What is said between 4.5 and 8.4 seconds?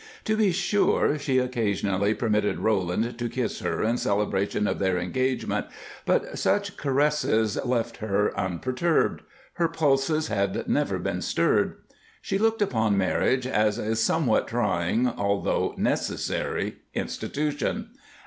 of their engagement, but such caresses left her